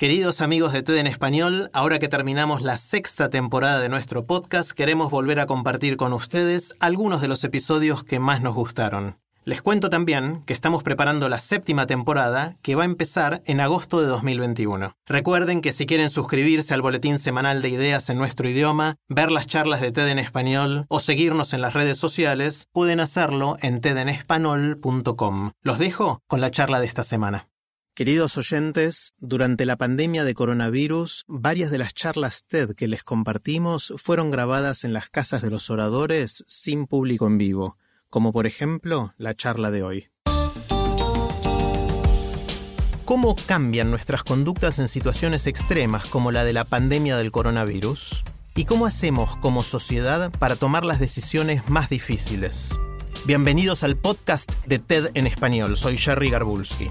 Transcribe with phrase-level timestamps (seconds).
[0.00, 4.70] Queridos amigos de TED en Español, ahora que terminamos la sexta temporada de nuestro podcast,
[4.70, 9.18] queremos volver a compartir con ustedes algunos de los episodios que más nos gustaron.
[9.44, 14.00] Les cuento también que estamos preparando la séptima temporada que va a empezar en agosto
[14.00, 14.94] de 2021.
[15.04, 19.46] Recuerden que si quieren suscribirse al boletín semanal de ideas en nuestro idioma, ver las
[19.46, 25.50] charlas de TED en español o seguirnos en las redes sociales, pueden hacerlo en tedenespanol.com.
[25.60, 27.49] Los dejo con la charla de esta semana.
[28.00, 33.92] Queridos oyentes, durante la pandemia de coronavirus, varias de las charlas TED que les compartimos
[33.98, 37.76] fueron grabadas en las casas de los oradores sin público en vivo,
[38.08, 40.08] como por ejemplo la charla de hoy.
[43.04, 48.24] ¿Cómo cambian nuestras conductas en situaciones extremas como la de la pandemia del coronavirus?
[48.54, 52.80] ¿Y cómo hacemos como sociedad para tomar las decisiones más difíciles?
[53.26, 56.90] Bienvenidos al podcast de TED en español, soy Jerry Garbulski.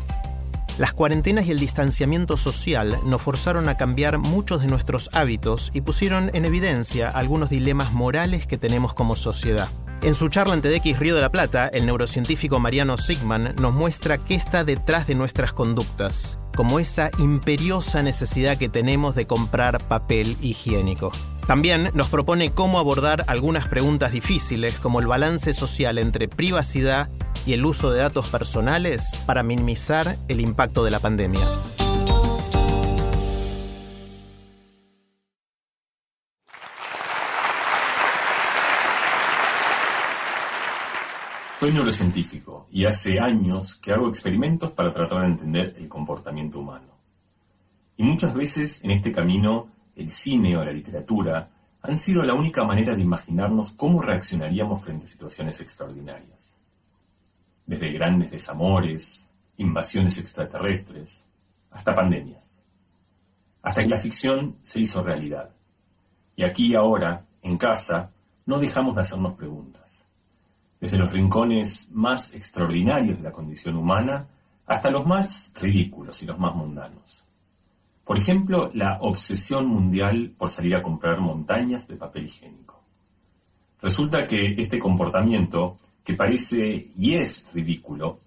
[0.80, 5.82] Las cuarentenas y el distanciamiento social nos forzaron a cambiar muchos de nuestros hábitos y
[5.82, 9.68] pusieron en evidencia algunos dilemas morales que tenemos como sociedad.
[10.04, 14.20] En su charla en TEDx Río de la Plata, el neurocientífico Mariano Sigman nos muestra
[14.20, 20.38] qué está detrás de nuestras conductas, como esa imperiosa necesidad que tenemos de comprar papel
[20.40, 21.12] higiénico.
[21.46, 27.10] También nos propone cómo abordar algunas preguntas difíciles como el balance social entre privacidad
[27.46, 31.48] y el uso de datos personales para minimizar el impacto de la pandemia.
[41.60, 46.98] Soy neurocientífico y hace años que hago experimentos para tratar de entender el comportamiento humano.
[47.98, 51.50] Y muchas veces en este camino el cine o la literatura
[51.82, 56.56] han sido la única manera de imaginarnos cómo reaccionaríamos frente a situaciones extraordinarias.
[57.70, 61.24] Desde grandes desamores, invasiones extraterrestres,
[61.70, 62.60] hasta pandemias.
[63.62, 65.52] Hasta que la ficción se hizo realidad.
[66.36, 68.10] Y aquí ahora, en casa,
[68.48, 70.08] no dejamos de hacernos preguntas.
[70.82, 74.26] Desde los rincones más extraordinarios de la condición humana
[74.66, 77.24] hasta los más ridículos y los más mundanos.
[78.04, 82.82] Por ejemplo, la obsesión mundial por salir a comprar montañas de papel higiénico.
[83.80, 88.20] Resulta que este comportamiento, que parece y es ridículo,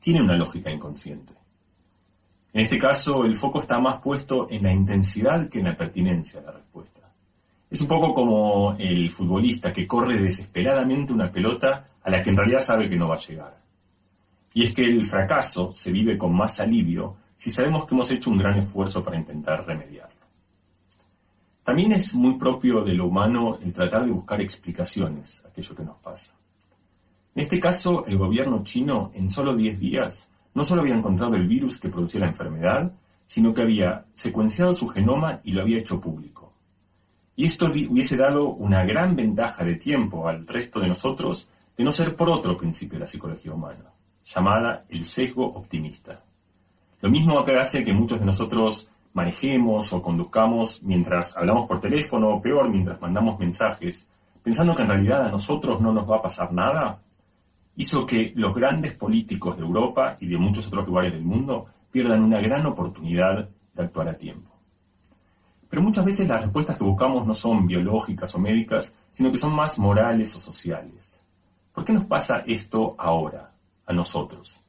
[0.00, 1.32] tiene una lógica inconsciente.
[2.52, 6.40] En este caso, el foco está más puesto en la intensidad que en la pertinencia
[6.40, 7.00] de la respuesta.
[7.68, 12.36] Es un poco como el futbolista que corre desesperadamente una pelota a la que en
[12.36, 13.60] realidad sabe que no va a llegar.
[14.54, 18.30] Y es que el fracaso se vive con más alivio si sabemos que hemos hecho
[18.30, 20.16] un gran esfuerzo para intentar remediarlo.
[21.62, 25.82] También es muy propio de lo humano el tratar de buscar explicaciones a aquello que
[25.82, 26.34] nos pasa.
[27.36, 31.46] En este caso, el gobierno chino en solo 10 días no solo había encontrado el
[31.46, 32.90] virus que producía la enfermedad,
[33.26, 36.54] sino que había secuenciado su genoma y lo había hecho público.
[37.36, 41.92] Y esto hubiese dado una gran ventaja de tiempo al resto de nosotros de no
[41.92, 43.92] ser por otro principio de la psicología humana,
[44.24, 46.22] llamada el sesgo optimista.
[47.02, 52.30] Lo mismo que hace que muchos de nosotros manejemos o conduzcamos mientras hablamos por teléfono
[52.30, 54.06] o peor, mientras mandamos mensajes,
[54.42, 57.02] pensando que en realidad a nosotros no nos va a pasar nada,
[57.76, 62.22] hizo que los grandes políticos de Europa y de muchos otros lugares del mundo pierdan
[62.22, 64.50] una gran oportunidad de actuar a tiempo.
[65.68, 69.54] Pero muchas veces las respuestas que buscamos no son biológicas o médicas, sino que son
[69.54, 71.20] más morales o sociales.
[71.72, 73.52] ¿Por qué nos pasa esto ahora,
[73.84, 74.60] a nosotros?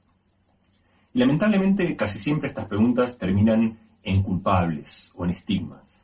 [1.14, 5.97] Y lamentablemente casi siempre estas preguntas terminan en culpables o en estigmas.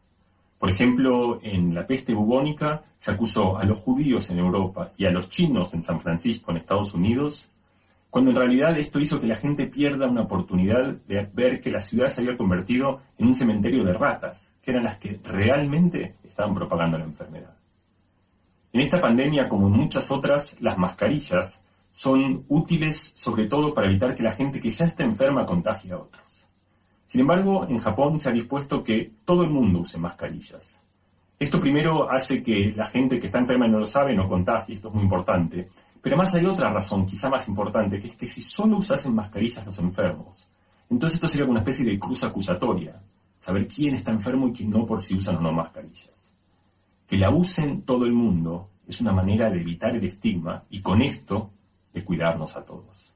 [0.64, 5.12] Por ejemplo, en la peste bubónica se acusó a los judíos en Europa y a
[5.12, 7.52] los chinos en San Francisco, en Estados Unidos,
[8.10, 11.82] cuando en realidad esto hizo que la gente pierda una oportunidad de ver que la
[11.82, 16.56] ciudad se había convertido en un cementerio de ratas, que eran las que realmente estaban
[16.56, 17.58] propagando la enfermedad.
[18.72, 21.62] En esta pandemia, como en muchas otras, las mascarillas
[21.92, 25.98] son útiles sobre todo para evitar que la gente que ya está enferma contagie a
[25.98, 26.33] otros.
[27.14, 30.82] Sin embargo, en Japón se ha dispuesto que todo el mundo use mascarillas.
[31.38, 34.88] Esto primero hace que la gente que está enferma no lo sabe no contagie, esto
[34.88, 35.70] es muy importante,
[36.02, 39.64] Pero más hay otra razón, quizá más importante, que es que si solo usasen mascarillas
[39.64, 40.50] los enfermos,
[40.90, 43.00] entonces esto sería una especie de cruz acusatoria,
[43.38, 46.34] saber quién está enfermo y quién no por si usan o no mascarillas.
[47.08, 51.04] Que la usen todo el mundo es una manera de evitar el estigma y con
[51.04, 51.52] esto
[51.94, 53.14] de cuidarnos a todos.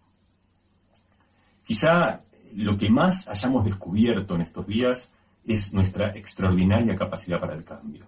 [1.64, 2.22] Quizá
[2.56, 5.12] lo que más hayamos descubierto en estos días
[5.46, 8.06] es nuestra extraordinaria capacidad para el cambio.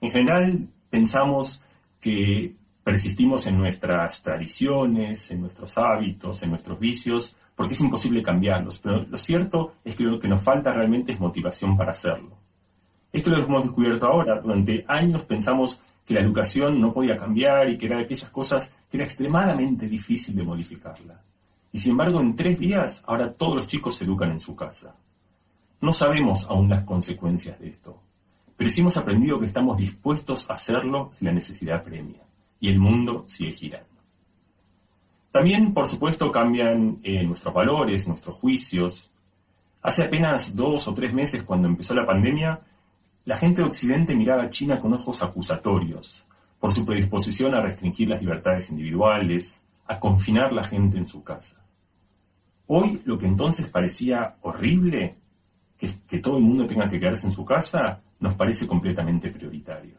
[0.00, 1.62] En general, pensamos
[2.00, 2.54] que
[2.84, 9.02] persistimos en nuestras tradiciones, en nuestros hábitos, en nuestros vicios, porque es imposible cambiarlos, pero
[9.02, 12.36] lo cierto es que lo que nos falta realmente es motivación para hacerlo.
[13.12, 14.38] Esto lo hemos descubierto ahora.
[14.40, 18.70] Durante años pensamos que la educación no podía cambiar y que era de aquellas cosas
[18.90, 21.20] que era extremadamente difícil de modificarla.
[21.76, 24.96] Y sin embargo, en tres días, ahora todos los chicos se educan en su casa.
[25.82, 28.00] No sabemos aún las consecuencias de esto,
[28.56, 32.22] pero sí hemos aprendido que estamos dispuestos a hacerlo si la necesidad premia,
[32.60, 33.90] y el mundo sigue girando.
[35.30, 39.10] También, por supuesto, cambian eh, nuestros valores, nuestros juicios.
[39.82, 42.58] Hace apenas dos o tres meses, cuando empezó la pandemia,
[43.26, 46.24] la gente de Occidente miraba a China con ojos acusatorios
[46.58, 51.65] por su predisposición a restringir las libertades individuales, a confinar la gente en su casa.
[52.68, 55.16] Hoy lo que entonces parecía horrible,
[55.78, 59.94] que, todo el mundo tenga que quedarse en su casa, nos parece completamente prioritario.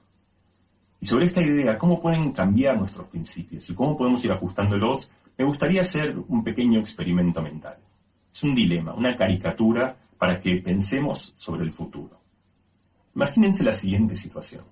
[0.99, 5.11] Y sobre esta idea, ¿cómo pueden cambiar nuestros principios y cómo podemos ir ajustándolos?
[5.37, 7.77] Me gustaría hacer un pequeño experimento mental.
[8.33, 12.19] Es un dilema, una caricatura para que pensemos sobre el futuro.
[13.15, 14.63] Imagínense la siguiente situación.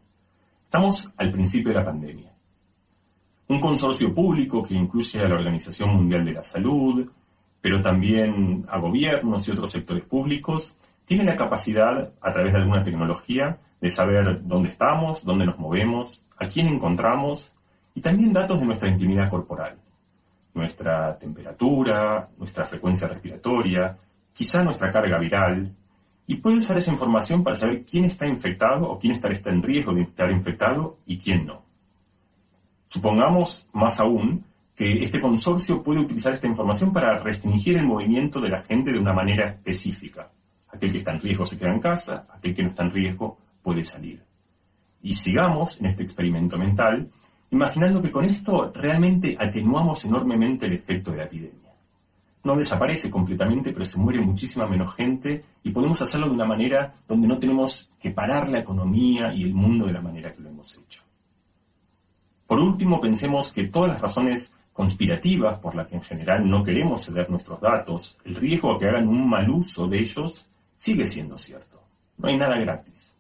[0.64, 2.32] Estamos al principio de la pandemia.
[3.48, 7.08] Un consorcio público que incluye a la Organización Mundial de la Salud,
[7.66, 12.84] pero también a gobiernos y otros sectores públicos, tiene la capacidad, a través de alguna
[12.84, 17.54] tecnología, de saber dónde estamos, dónde nos movemos, a quién encontramos
[17.96, 19.78] y también datos de nuestra intimidad corporal.
[20.54, 23.98] Nuestra temperatura, nuestra frecuencia respiratoria,
[24.32, 25.74] quizá nuestra carga viral,
[26.28, 29.92] y puede usar esa información para saber quién está infectado o quién está en riesgo
[29.92, 31.64] de estar infectado y quién no.
[32.86, 34.46] Supongamos, más aún,
[34.76, 39.00] que este consorcio puede utilizar esta información para restringir el movimiento de la gente de
[39.00, 40.32] una manera específica.
[40.70, 43.38] Aquel que está en riesgo se queda en casa, aquel que no está en riesgo
[43.62, 44.22] puede salir.
[45.02, 47.10] Y sigamos en este experimento mental,
[47.52, 51.66] imaginando que con esto realmente atenuamos enormemente el efecto de la epidemia
[52.46, 56.94] no desaparece completamente, pero se muere muchísima menos gente y podemos hacerlo de una manera
[57.08, 60.50] donde no tenemos que parar la economía y el mundo de la manera que lo
[60.50, 61.02] hemos hecho.
[62.46, 67.06] Por último, pensemos que todas las razones conspirativas por las que en general no queremos
[67.06, 71.38] ceder nuestros datos, el riesgo a que hagan un mal uso de ellos, sigue siendo
[71.38, 71.82] cierto.
[72.18, 73.14] No hay nada gratis.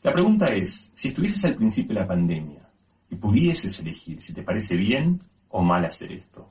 [0.00, 2.70] La pregunta es, si estuvieses al principio de la pandemia
[3.10, 6.48] y pudieses elegir si te parece bien o mal hacer esto,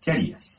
[0.00, 0.54] ¿qué harías?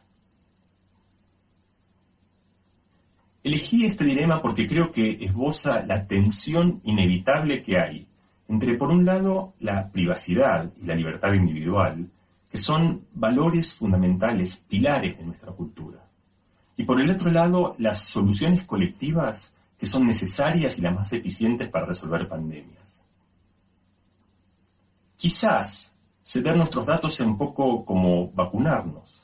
[3.41, 8.08] Elegí este dilema porque creo que esboza la tensión inevitable que hay
[8.49, 12.09] entre, por un lado, la privacidad y la libertad individual,
[12.51, 16.05] que son valores fundamentales, pilares de nuestra cultura,
[16.75, 21.69] y por el otro lado, las soluciones colectivas que son necesarias y las más eficientes
[21.69, 23.01] para resolver pandemias.
[25.15, 25.93] Quizás
[26.23, 29.19] ceder nuestros datos sea un poco como vacunarnos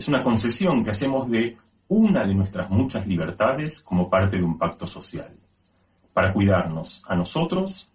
[0.00, 1.58] es una concesión que hacemos de
[1.88, 5.36] una de nuestras muchas libertades como parte de un pacto social,
[6.14, 7.89] para cuidarnos a nosotros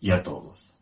[0.00, 0.74] y a todos.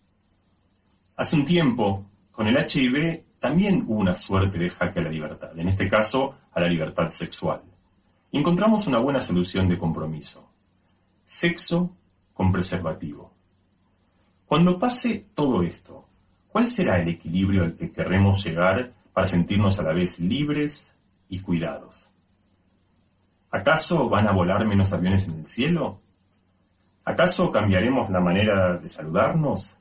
[1.17, 5.59] Hace un tiempo, con el HIV, también hubo una suerte de jaque a la libertad,
[5.59, 7.63] en este caso a la libertad sexual.
[8.33, 10.49] Encontramos una buena solución de compromiso.
[11.27, 11.91] Sexo
[12.33, 13.33] con preservativo.
[14.47, 16.09] Cuando pase todo esto,
[16.49, 20.93] ¿cuál será el equilibrio al que querremos llegar para sentirnos a la vez libres
[21.29, 22.11] y cuidados.
[23.51, 26.01] ¿Acaso van a volar menos aviones en el cielo?
[27.05, 29.77] ¿Acaso cambiaremos la manera de saludarnos?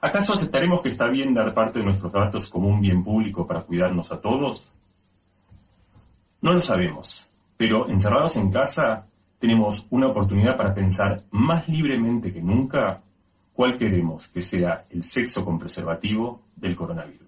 [0.00, 3.62] ¿Acaso aceptaremos que está bien dar parte de nuestros datos como un bien público para
[3.62, 4.66] cuidarnos a todos?
[6.40, 9.06] No lo sabemos, pero encerrados en casa
[9.38, 13.02] tenemos una oportunidad para pensar más libremente que nunca
[13.52, 17.27] cuál queremos que sea el sexo con preservativo del coronavirus.